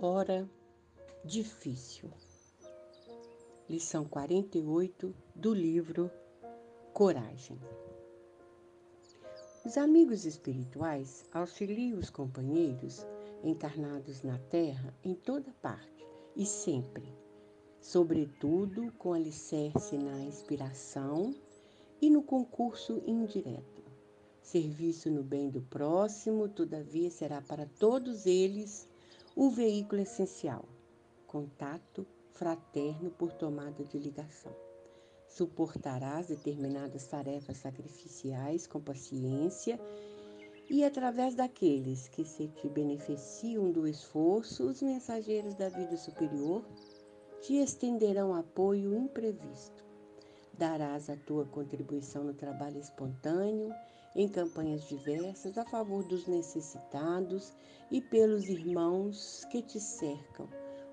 [0.00, 0.48] Hora
[1.24, 2.10] difícil.
[3.68, 6.10] Lição 48 do livro
[6.92, 7.60] Coragem.
[9.64, 13.06] Os amigos espirituais auxiliam os companheiros
[13.44, 17.12] encarnados na Terra em toda parte e sempre,
[17.80, 21.34] sobretudo com alicerce na inspiração
[22.00, 23.82] e no concurso indireto.
[24.40, 28.87] Serviço no bem do próximo, todavia, será para todos eles
[29.40, 30.64] o veículo essencial,
[31.24, 34.52] contato fraterno por tomada de ligação.
[35.28, 39.78] Suportarás determinadas tarefas sacrificiais com paciência
[40.68, 46.64] e, através daqueles que se te beneficiam do esforço, os mensageiros da vida superior
[47.40, 49.84] te estenderão apoio imprevisto.
[50.52, 53.72] Darás a tua contribuição no trabalho espontâneo
[54.18, 57.52] em campanhas diversas a favor dos necessitados
[57.88, 60.48] e pelos irmãos que te cercam.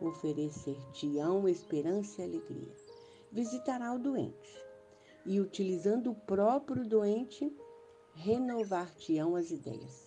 [0.00, 2.72] Oferecer-te-ão esperança e alegria.
[3.32, 4.56] Visitará o doente
[5.26, 7.52] e, utilizando o próprio doente,
[8.14, 10.06] renovar-te-ão as ideias.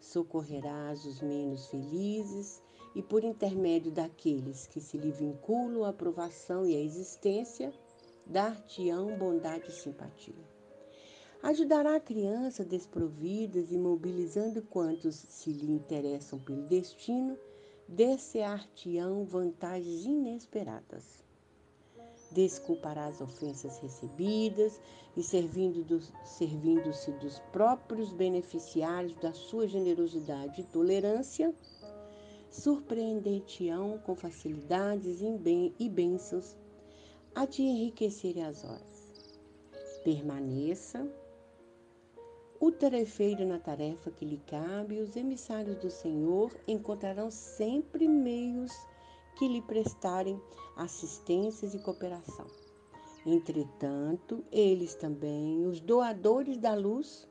[0.00, 2.62] Socorrerás os menos felizes
[2.94, 7.70] e, por intermédio daqueles que se lhe vinculam à aprovação e à existência,
[8.24, 10.59] dar-te-ão bondade e simpatia.
[11.42, 17.34] Ajudará a criança desprovidas e mobilizando quantos se lhe interessam pelo destino,
[17.88, 21.24] descear-te-ão vantagens inesperadas.
[22.30, 24.78] Desculpará as ofensas recebidas
[25.16, 26.82] e, servindo-se dos, servindo
[27.20, 31.54] dos próprios beneficiários da sua generosidade e tolerância,
[32.50, 36.54] surpreender-te-ão com facilidades e bênçãos
[37.34, 39.10] a te enriquecerem as horas.
[40.04, 41.08] Permaneça
[42.60, 48.70] o tarefeiro na tarefa que lhe cabe, os emissários do Senhor encontrarão sempre meios
[49.38, 50.38] que lhe prestarem
[50.76, 52.46] assistências e cooperação.
[53.24, 57.26] Entretanto, eles também, os doadores da luz,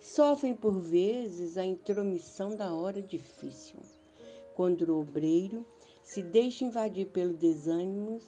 [0.00, 3.78] sofrem por vezes a intromissão da hora difícil,
[4.56, 5.64] quando o obreiro
[6.02, 8.18] se deixa invadir pelo desânimo,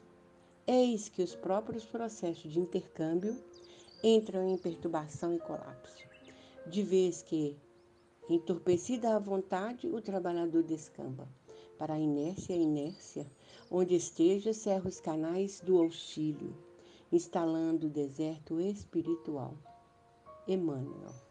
[0.69, 3.37] eis que os próprios processos de intercâmbio
[4.05, 6.09] entram em perturbação e colapso
[6.69, 7.57] de vez que,
[8.29, 11.27] entorpecida à vontade, o trabalhador descamba.
[11.79, 13.27] Para a inércia, a inércia,
[13.71, 16.55] onde esteja, cerra os canais do auxílio,
[17.11, 19.57] instalando o deserto espiritual.
[20.47, 21.28] Emmanuel.